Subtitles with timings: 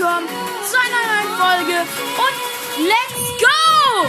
[0.00, 0.28] willkommen
[0.64, 1.76] zu einer neuen Folge
[2.16, 2.36] und
[2.86, 4.08] let's go!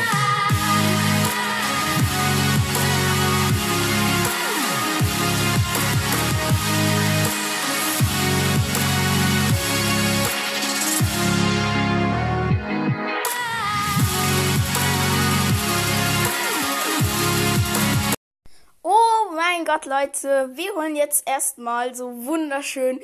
[18.83, 23.01] Oh mein Gott, Leute, wir holen jetzt erstmal so wunderschön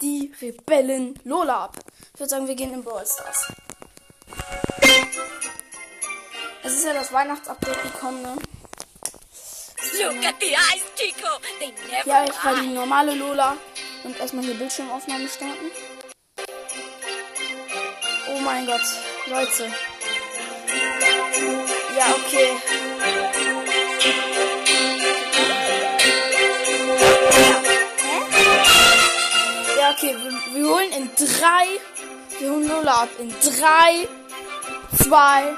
[0.00, 1.76] die Rebellen Lola ab.
[2.14, 3.52] Ich würde sagen, wir gehen in Brawl Stars.
[6.62, 8.36] Es ist ja das Weihnachtsupdate gekommen, ne?
[9.98, 11.28] Look at the eyes, Chico.
[11.58, 13.56] They never Ja, ich war die normale Lola
[14.04, 15.70] und erstmal hier Bildschirmaufnahme starten.
[18.28, 18.80] Oh mein Gott,
[19.26, 19.72] Leute.
[21.96, 23.67] Ja, okay.
[29.98, 31.66] Okay, wir, wir holen in drei.
[32.38, 34.08] Wir holen Lola ab in drei,
[34.96, 35.56] zwei.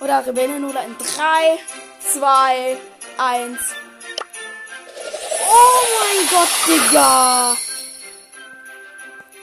[0.00, 1.58] Oder Rebellen Lola in drei,
[2.00, 2.76] zwei,
[3.16, 3.60] eins.
[5.48, 7.56] Oh mein Gott, Digga.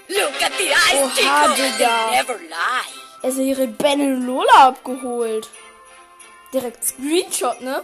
[0.09, 1.55] Look at the eyes, Oha.
[1.55, 2.11] Digga.
[2.11, 2.93] Never lie.
[3.23, 5.49] Also ihre Rebellen Lola abgeholt.
[6.53, 7.83] Direkt Screenshot, ne?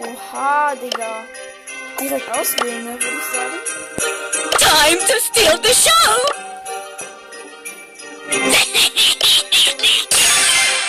[0.00, 1.24] Oha, Digga.
[2.00, 3.58] Direkt auswählen, ne, würde ich sagen.
[4.58, 6.42] Time to steal the show.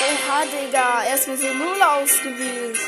[0.04, 1.06] Oha, Digga.
[1.06, 2.80] Erstmal so Lola ausgewählt.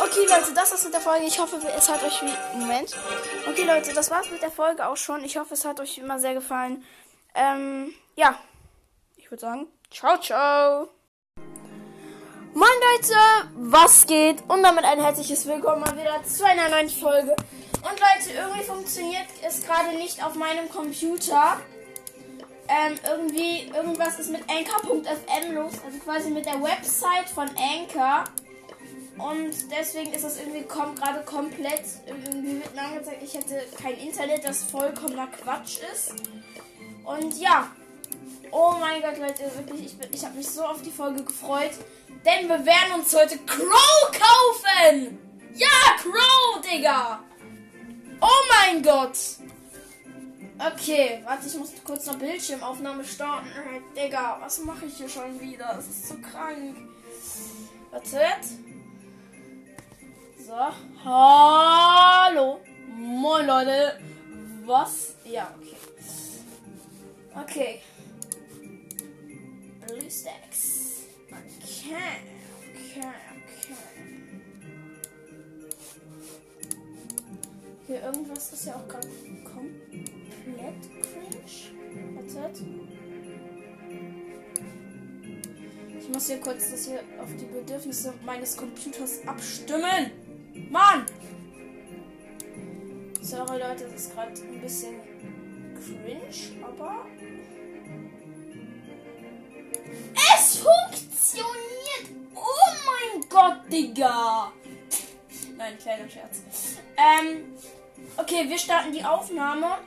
[0.00, 1.26] Okay, Leute, das war's mit der Folge.
[1.26, 2.58] Ich hoffe, es hat euch wie.
[2.58, 2.90] Moment.
[3.48, 5.24] Okay, Leute, das war's mit der Folge auch schon.
[5.24, 6.84] Ich hoffe, es hat euch immer sehr gefallen.
[7.34, 8.38] Ähm, ja.
[9.16, 10.88] Ich würde sagen, ciao, ciao.
[12.54, 13.14] Moin Leute,
[13.56, 14.42] was geht?
[14.48, 17.32] Und damit ein herzliches Willkommen mal wieder zu einer neuen Folge.
[17.32, 21.60] Und Leute, irgendwie funktioniert es gerade nicht auf meinem Computer.
[22.68, 28.24] Ähm, irgendwie, irgendwas ist mit Anchor.fm los, also quasi mit der Website von Anchor.
[29.18, 34.44] Und deswegen ist das irgendwie kom gerade komplett, irgendwie mir angezeigt, ich hätte kein Internet,
[34.44, 36.14] das vollkommener Quatsch ist.
[37.04, 37.68] Und ja,
[38.50, 41.72] oh mein Gott, Leute, wirklich, ich, bin- ich habe mich so auf die Folge gefreut,
[42.24, 45.18] denn wir werden uns heute Crow kaufen!
[45.54, 47.22] Ja, Crow, Digga!
[48.20, 49.16] Oh mein Gott!
[50.58, 53.48] Okay, warte, ich muss kurz noch Bildschirmaufnahme starten.
[53.48, 55.74] Äh, Digga, was mache ich hier schon wieder?
[55.74, 56.76] Das ist so krank.
[57.90, 58.44] Wartet.
[60.38, 60.54] So.
[61.04, 62.60] Hallo.
[62.96, 63.98] Moin, Leute.
[64.64, 65.16] Was?
[65.24, 65.76] Ja, okay.
[67.42, 67.82] Okay.
[69.86, 70.73] Blue Stacks.
[71.84, 72.16] Okay.
[72.72, 73.74] Okay, okay.
[77.86, 79.08] Hier irgendwas ist ja auch gerade
[79.44, 82.16] komplett cringe.
[82.16, 82.62] Wartet.
[85.98, 90.10] Ich muss hier kurz das hier auf die Bedürfnisse meines Computers abstimmen.
[90.70, 91.04] Mann!
[93.20, 94.94] Sorry Leute, das ist gerade ein bisschen
[95.74, 97.06] cringe, aber
[103.74, 104.52] Digga!
[105.56, 106.42] Nein, kleiner Scherz.
[106.96, 107.56] Ähm,
[108.16, 109.78] okay, wir starten die Aufnahme.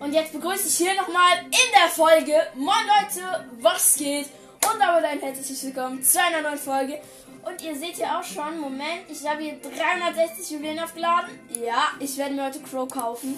[0.00, 2.32] Und jetzt begrüße ich hier nochmal in der Folge.
[2.56, 4.26] Moin Leute, was geht?
[4.68, 7.00] Und damit ein herzliches Willkommen zu einer neuen Folge.
[7.44, 11.38] Und ihr seht ja auch schon, Moment, ich habe hier 360 Juwelen aufgeladen.
[11.64, 13.36] Ja, ich werde mir heute Crow kaufen.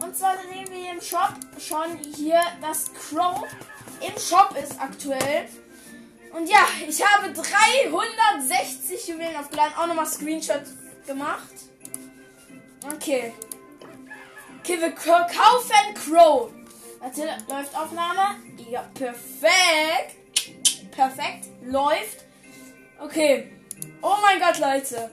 [0.00, 3.42] Und zwar sehen wir hier im Shop schon hier, dass Crow
[4.00, 5.48] im Shop ist aktuell.
[6.34, 9.74] Und ja, ich habe 360 Juwelen aufgeladen.
[9.76, 10.62] Auch nochmal Screenshot
[11.06, 11.54] gemacht.
[12.84, 13.32] Okay.
[14.60, 16.50] Okay, wir kaufen Crow.
[17.00, 18.36] Warte, läuft Aufnahme?
[18.68, 20.16] Ja, perfekt.
[20.90, 22.24] Perfekt, läuft.
[23.00, 23.52] Okay.
[24.02, 25.10] Oh mein Gott, Leute.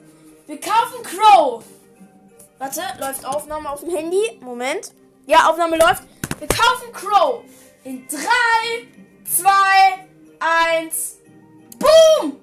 [0.47, 1.63] Wir kaufen Crow.
[2.57, 4.39] Warte, läuft Aufnahme auf dem Handy.
[4.41, 4.91] Moment.
[5.25, 6.03] Ja, Aufnahme läuft.
[6.39, 7.43] Wir kaufen Crow.
[7.83, 8.17] In 3,
[9.25, 9.49] 2,
[10.39, 11.17] 1.
[11.79, 12.39] Boom!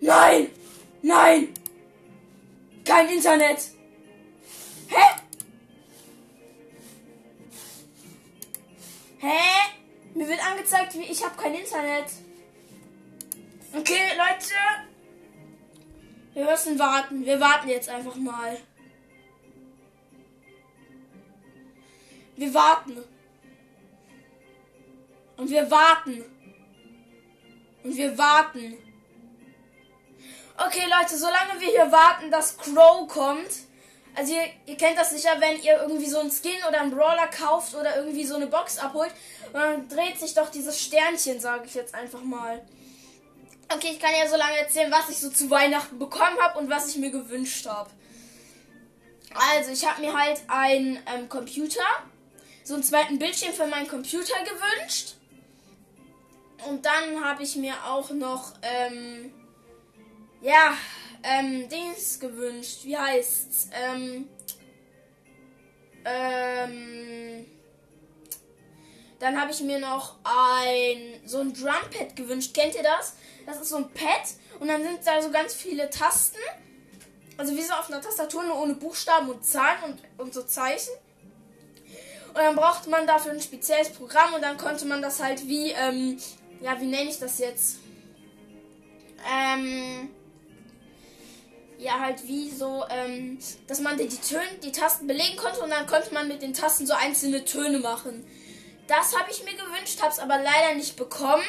[0.00, 0.50] Nein!
[1.02, 1.54] Nein!
[2.84, 3.70] Kein Internet!
[4.88, 5.04] Hä?
[9.18, 9.38] Hä?
[10.14, 12.06] Mir wird angezeigt, wie ich habe kein Internet.
[13.74, 14.54] Okay, Leute.
[16.34, 17.26] Wir müssen warten.
[17.26, 18.56] Wir warten jetzt einfach mal.
[22.38, 23.04] Wir warten.
[25.36, 26.24] Und wir warten.
[27.82, 28.78] Und wir warten.
[30.56, 33.50] Okay, Leute, solange wir hier warten, dass Crow kommt.
[34.14, 37.26] Also ihr, ihr kennt das sicher, wenn ihr irgendwie so einen Skin oder einen Brawler
[37.26, 39.12] kauft oder irgendwie so eine Box abholt.
[39.46, 42.64] Und dann dreht sich doch dieses Sternchen, sage ich jetzt einfach mal.
[43.72, 46.70] Okay, ich kann ja so lange erzählen, was ich so zu Weihnachten bekommen habe und
[46.70, 47.90] was ich mir gewünscht habe.
[49.34, 51.84] Also, ich habe mir halt einen ähm, Computer,
[52.68, 55.14] so einen zweiten Bildschirm für meinen Computer gewünscht.
[56.68, 59.32] Und dann habe ich mir auch noch, ähm,
[60.42, 60.76] ja,
[61.22, 62.80] ähm, Dings gewünscht.
[62.84, 63.70] Wie heißt's?
[63.72, 64.28] Ähm,
[66.04, 67.46] ähm,
[69.18, 72.52] dann habe ich mir noch ein, so ein Drumpad gewünscht.
[72.52, 73.14] Kennt ihr das?
[73.46, 74.28] Das ist so ein Pad
[74.60, 76.36] und dann sind da so ganz viele Tasten.
[77.38, 80.92] Also wie so auf einer Tastatur, nur ohne Buchstaben und Zahlen und, und so Zeichen.
[82.38, 85.72] Und dann brauchte man dafür ein spezielles Programm und dann konnte man das halt wie,
[85.72, 86.20] ähm,
[86.60, 87.78] ja, wie nenne ich das jetzt?
[89.28, 90.08] Ähm,
[91.78, 95.70] ja, halt wie so, ähm, dass man die, die Töne, die Tasten belegen konnte und
[95.70, 98.24] dann konnte man mit den Tasten so einzelne Töne machen.
[98.86, 101.42] Das habe ich mir gewünscht, habe es aber leider nicht bekommen.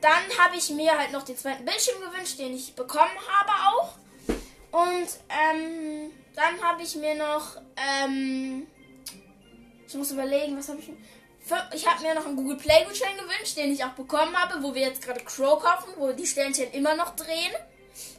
[0.00, 3.92] Dann habe ich mir halt noch den zweiten Bildschirm gewünscht, den ich bekommen habe auch.
[4.72, 8.66] Und ähm, dann habe ich mir noch, ähm,
[9.86, 10.90] ich muss überlegen, was habe ich.
[11.74, 14.74] Ich habe mir noch einen Google Play Gutschein gewünscht, den ich auch bekommen habe, wo
[14.74, 17.52] wir jetzt gerade Crow kaufen, wo die Sternchen immer noch drehen.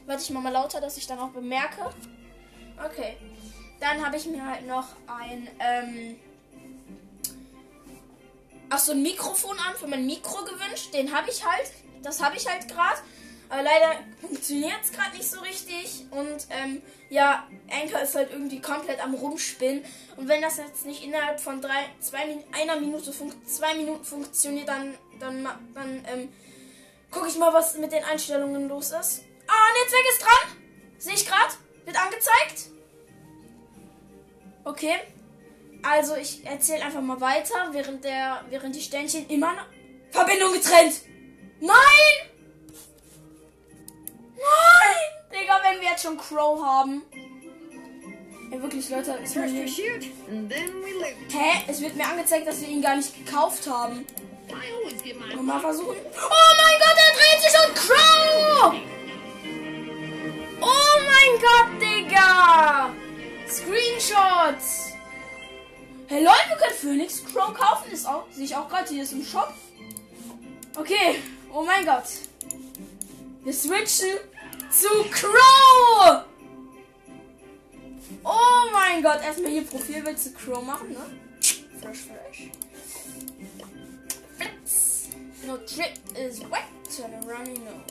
[0.06, 1.90] Warte ich mal, mal lauter, dass ich dann auch bemerke.
[2.84, 3.16] Okay.
[3.80, 6.16] Dann habe ich mir halt noch ein, ähm,
[8.70, 10.94] ach so ein Mikrofon an für mein Mikro gewünscht.
[10.94, 11.72] Den habe ich halt.
[12.02, 13.00] Das habe ich halt gerade.
[13.48, 16.06] Aber leider funktioniert es gerade nicht so richtig.
[16.10, 19.84] Und ähm, ja, Anchor ist halt irgendwie komplett am Rumspinnen.
[20.16, 22.18] Und wenn das jetzt nicht innerhalb von drei, zwei,
[22.52, 23.12] einer Minute,
[23.46, 26.28] zwei Minuten funktioniert, dann, dann, dann ähm,
[27.10, 29.24] gucke ich mal, was mit den Einstellungen los ist.
[29.46, 30.56] Ah, Netzwerk ist dran.
[30.98, 31.54] Sehe ich gerade.
[31.84, 32.70] Wird angezeigt.
[34.64, 34.94] Okay.
[35.82, 39.66] Also ich erzähle einfach mal weiter, während der, während die Sternchen immer noch.
[40.10, 40.94] Verbindung getrennt.
[41.60, 42.35] Nein!
[46.06, 47.02] Schon Crow haben.
[48.50, 49.18] Ja, wirklich, Leute.
[49.22, 51.64] Es wird mir, hä?
[51.66, 54.06] Es wird mir angezeigt, dass wir ihn gar nicht gekauft haben.
[55.42, 55.96] Mal versuchen.
[55.96, 58.74] Oh mein Gott, er dreht sich und Crow!
[60.60, 62.90] Oh mein Gott, Digga!
[63.48, 64.92] Screenshots!
[66.06, 67.90] Hey Leute, wir können Phoenix Crow kaufen.
[67.90, 69.52] Ist auch, sehe ich auch gerade hier ist im Shop.
[70.76, 71.20] Okay,
[71.52, 72.04] oh mein Gott.
[73.42, 74.18] Wir switchen
[74.70, 76.24] zu Crow!
[78.24, 81.06] Oh mein Gott, erstmal hier Profilbild zu Crow machen, ne?
[81.80, 82.50] Fresh, fresh.
[84.36, 85.08] Fritz.
[85.44, 87.82] No trip is wet, turn around, no.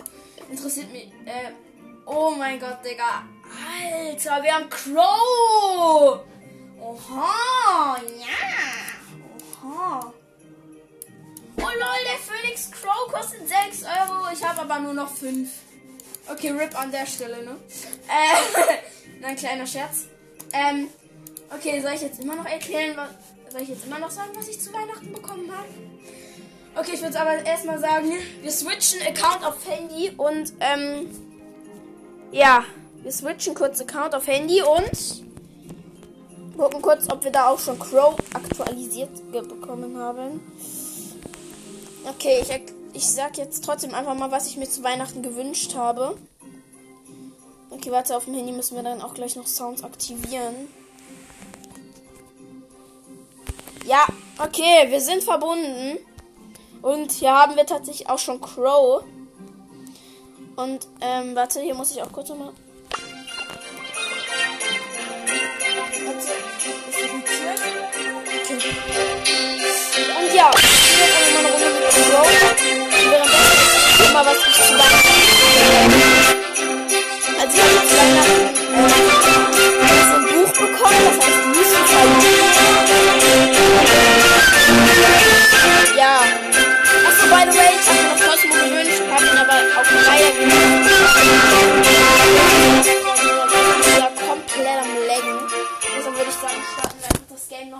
[0.50, 1.52] Interessiert mich, äh,
[2.06, 3.24] Oh mein Gott, Digga.
[3.50, 6.20] Alter, wir haben Crow.
[6.80, 9.08] Oha, ja.
[9.64, 10.14] Oha.
[11.58, 14.32] Oh lol, der Phoenix Crow kostet 6 Euro.
[14.32, 15.50] Ich habe aber nur noch 5.
[16.32, 17.56] Okay, RIP an der Stelle, ne?
[18.08, 18.72] Äh,
[19.22, 20.06] nein, kleiner Scherz.
[20.54, 20.88] Ähm,
[21.54, 23.10] okay, soll ich jetzt immer noch erklären, was,
[23.52, 25.68] soll ich jetzt immer noch sagen, was ich zu Weihnachten bekommen habe?
[26.76, 28.12] Okay, ich würde aber erstmal sagen,
[28.42, 31.10] wir switchen Account auf Handy und, ähm,
[32.32, 32.66] ja,
[33.02, 35.24] wir switchen kurz Account auf Handy und
[36.58, 40.42] gucken kurz, ob wir da auch schon Crow aktualisiert bekommen haben.
[42.08, 42.50] Okay, ich,
[42.96, 46.18] ich sag jetzt trotzdem einfach mal, was ich mir zu Weihnachten gewünscht habe.
[47.70, 50.70] Okay, warte, auf dem Handy müssen wir dann auch gleich noch Sounds aktivieren.
[53.86, 54.06] Ja,
[54.40, 55.98] okay, wir sind verbunden.
[56.82, 59.04] Und hier haben wir tatsächlich auch schon Crow.
[60.56, 62.54] Und, ähm, warte, hier muss ich auch kurz nochmal.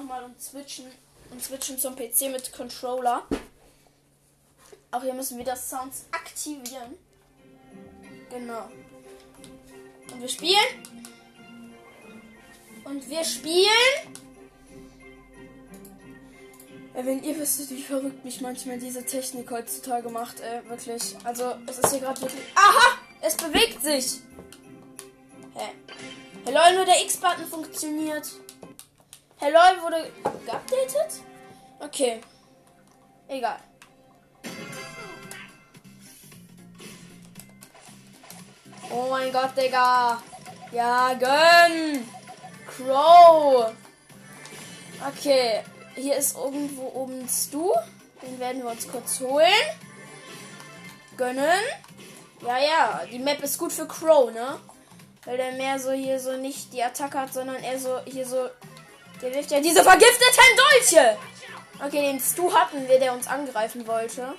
[0.06, 0.86] Nochmal und switchen,
[1.32, 3.24] und switchen zum PC mit Controller.
[4.92, 6.96] Auch hier müssen wir das Sounds aktivieren.
[8.30, 8.70] Genau.
[10.12, 10.58] Und wir spielen.
[12.84, 14.26] Und wir spielen.
[16.94, 21.16] Wenn ihr wüsstet, wie verrückt mich manchmal diese Technik heutzutage macht, äh, wirklich.
[21.26, 22.44] Also, es ist hier gerade wirklich.
[22.56, 23.00] Aha!
[23.22, 24.22] Es bewegt sich!
[25.56, 25.74] Hä?
[26.46, 28.32] Hey lol, nur der X-Button funktioniert.
[29.38, 30.12] Hey lol, wurde
[30.46, 31.22] geupdatet?
[31.80, 32.22] Okay.
[33.28, 33.60] Egal.
[38.90, 40.22] Oh mein Gott, Digga.
[40.72, 42.08] Ja, gönn.
[42.66, 43.74] Crow.
[45.06, 45.64] Okay.
[45.96, 47.74] Hier ist irgendwo oben Stu.
[48.22, 49.52] Den werden wir uns kurz holen.
[51.18, 51.62] Gönnen.
[52.42, 53.02] Ja, ja.
[53.12, 54.60] Die Map ist gut für Crow, ne?
[55.26, 58.50] Weil der mehr so hier so nicht die Attacke hat, sondern eher so hier so.
[59.22, 61.18] Der wirft ja diese vergifteten Dolche.
[61.86, 64.34] Okay, den Stu hatten wir, der uns angreifen wollte.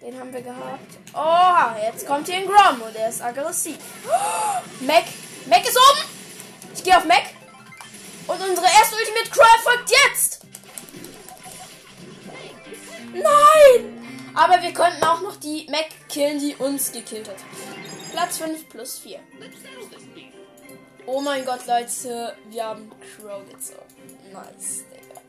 [0.00, 0.98] Den haben wir gehabt.
[1.14, 3.78] Oh, jetzt kommt hier ein Grom und der ist aggressiv.
[4.06, 5.04] Oh, Mac.
[5.46, 6.08] Mac ist oben.
[6.74, 7.22] Ich gehe auf Mac.
[8.26, 10.40] Und unsere erste Ultimate Crow folgt jetzt.
[13.12, 14.32] Nein!
[14.34, 17.36] Aber wir konnten auch noch die Mac killen, die uns gekillt hat.
[18.12, 19.20] Platz 5 plus 4.
[21.06, 23.82] Oh mein Gott, Leute, wir haben Crow gezogen.
[24.32, 25.20] Nice, Digga.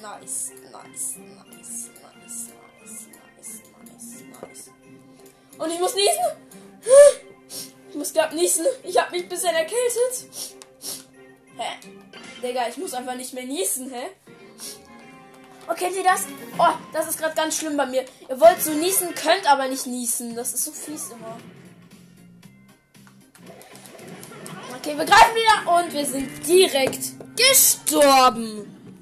[0.00, 4.70] Nice, nice, nice, nice, nice, nice, nice, nice.
[5.58, 6.24] Und ich muss niesen.
[7.90, 8.64] Ich muss grad niesen.
[8.82, 10.54] Ich habe mich bisschen erkältet.
[11.58, 11.88] Hä?
[12.42, 14.08] Digga, ich muss einfach nicht mehr niesen, hä?
[15.68, 16.26] Oh, kennt ihr das?
[16.58, 18.04] Oh, das ist gerade ganz schlimm bei mir.
[18.28, 20.34] Ihr wollt so niesen, könnt aber nicht niesen.
[20.34, 21.36] Das ist so fies immer.
[24.82, 28.96] Okay, wir greifen wieder und wir sind direkt gestorben.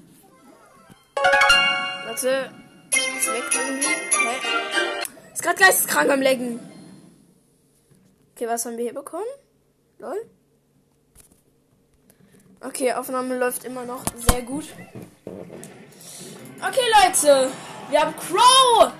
[2.04, 2.50] Warte.
[2.90, 3.86] Ist weg irgendwie.
[3.86, 5.32] Hä?
[5.32, 6.58] Ist gerade geisteskrank am Lecken.
[8.34, 9.22] Okay, was haben wir hier bekommen?
[10.00, 10.20] Lol.
[12.60, 14.64] Okay, Aufnahme läuft immer noch sehr gut.
[16.60, 17.52] Okay, Leute.
[17.90, 18.92] Wir haben Crow.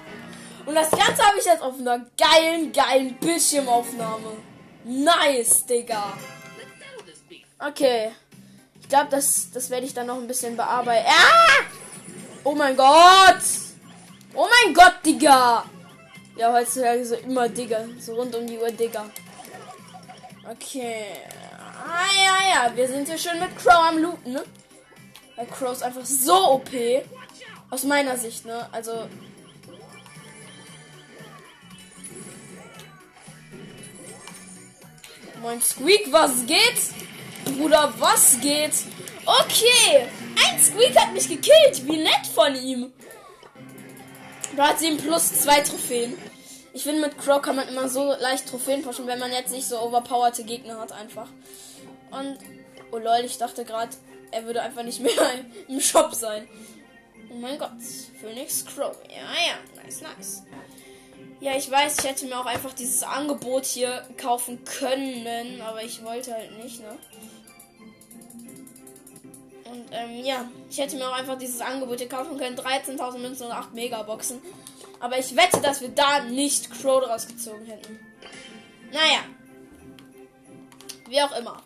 [0.65, 4.37] Und das Ganze habe ich jetzt auf einer geilen, geilen Bildschirmaufnahme.
[4.85, 6.13] Nice, Digga.
[7.59, 8.13] Okay.
[8.81, 11.07] Ich glaube, das, das werde ich dann noch ein bisschen bearbeiten.
[11.09, 11.65] Ah!
[12.45, 13.43] Oh mein Gott!
[14.35, 15.65] Oh mein Gott, Digga!
[16.37, 17.85] Ja, heutzutage so immer Digga.
[17.99, 19.07] So rund um die Uhr Digga.
[20.49, 21.07] Okay.
[21.85, 22.77] Ah, ja, ja.
[22.77, 24.45] Wir sind hier schön mit Crow am Looten, ne?
[25.37, 26.71] Weil Crow ist einfach so OP.
[27.71, 28.69] Aus meiner Sicht, ne?
[28.73, 29.09] Also.
[35.43, 37.08] Moin Squeak, was geht?
[37.59, 38.73] Bruder, was geht?
[39.27, 40.07] Okay,
[40.47, 41.87] ein Squeak hat mich gekillt.
[41.87, 42.93] Wie nett von ihm.
[44.57, 46.17] Da hat sie plus zwei Trophäen.
[46.73, 49.67] Ich finde, mit Crow kann man immer so leicht Trophäen pushen, wenn man jetzt nicht
[49.67, 51.27] so overpowerte Gegner hat, einfach.
[52.13, 52.39] Und,
[52.93, 53.91] oh lol, ich dachte gerade,
[54.31, 55.13] er würde einfach nicht mehr
[55.69, 56.49] im Shop sein.
[57.31, 57.73] Oh mein Gott,
[58.21, 58.97] Phoenix Crow.
[59.09, 60.43] Ja, ja, nice, nice.
[61.41, 66.05] Ja, ich weiß, ich hätte mir auch einfach dieses Angebot hier kaufen können, aber ich
[66.05, 66.97] wollte halt nicht, ne?
[69.71, 72.57] Und ähm, ja, ich hätte mir auch einfach dieses Angebot hier kaufen können.
[72.57, 74.41] 13.000 Münzen und 8 Megaboxen.
[75.01, 78.01] Aber ich wette, dass wir da nicht Crow rausgezogen hätten.
[78.93, 79.25] Naja.
[81.09, 81.63] Wie auch immer.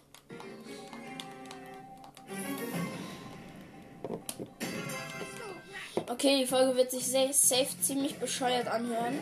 [6.08, 9.18] Okay, die Folge wird sich safe, safe ziemlich bescheuert anhören.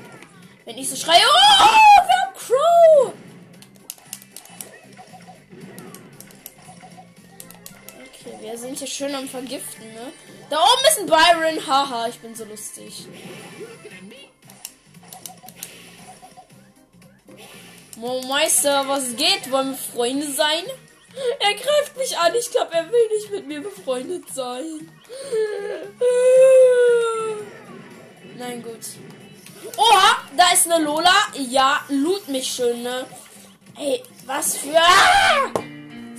[0.64, 3.29] Wenn ich so schreie, oh, wir haben Crow!
[8.40, 10.12] Wir sind hier schön am Vergiften, ne?
[10.48, 13.06] Da oben ist ein Byron, haha, ich bin so lustig.
[17.96, 19.50] Mo Meister, was geht?
[19.50, 20.64] Wollen wir Freunde sein?
[21.40, 22.34] Er greift mich an.
[22.34, 24.90] Ich glaube, er will nicht mit mir befreundet sein.
[28.38, 28.80] Nein, gut.
[29.76, 31.14] Oha, da ist eine Lola.
[31.34, 33.06] Ja, loot mich schön, ne?
[33.78, 34.78] Ey, was für...
[34.78, 35.59] Ah!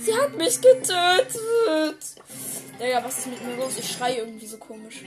[0.04, 1.98] Sie hat mich getötet.
[2.80, 3.78] Ja, was ist mit mir los?
[3.78, 5.02] Ich schreie irgendwie so komisch.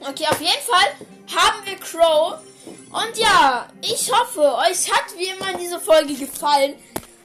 [0.00, 2.38] Okay, auf jeden Fall haben wir Crow.
[2.66, 6.74] Und ja, ich hoffe, euch hat wie immer diese Folge gefallen.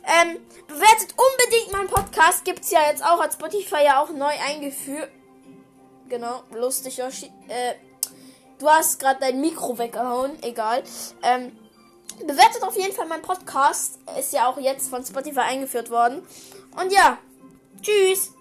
[0.03, 0.37] Ähm,
[0.67, 2.43] bewertet unbedingt meinen Podcast.
[2.43, 5.09] Gibt's ja jetzt auch, als Spotify ja auch neu eingeführt.
[6.09, 7.31] Genau, lustig, Yoshi.
[7.49, 7.73] Äh,
[8.57, 10.41] du hast gerade dein Mikro weggehauen.
[10.41, 10.83] Egal.
[11.21, 11.51] Ähm,
[12.25, 13.99] bewertet auf jeden Fall meinen Podcast.
[14.17, 16.25] Ist ja auch jetzt von Spotify eingeführt worden.
[16.79, 17.17] Und ja,
[17.81, 18.31] tschüss.